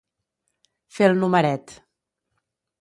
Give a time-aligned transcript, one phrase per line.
[0.95, 1.77] Fer el numeret.